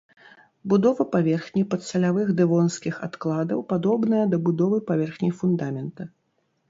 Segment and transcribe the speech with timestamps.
[0.71, 6.13] Будова паверхні падсалявых дэвонскіх адкладаў падобная да будовы паверхні фундамента.